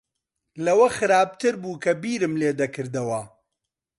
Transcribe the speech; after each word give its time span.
لەوە 0.65 0.87
خراپتر 0.97 1.53
بوو 1.61 1.81
کە 1.83 1.91
بیرم 2.01 2.33
لێ 2.41 2.51
دەکردەوە. 2.61 3.21